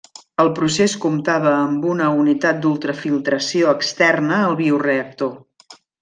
[0.43, 5.31] El procés comptava amb una unitat d'ultrafiltració externa al bioreactor.